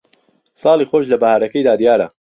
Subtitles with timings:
[0.61, 2.07] ساڵی خۆش لە بەھارەکەیدا دیارە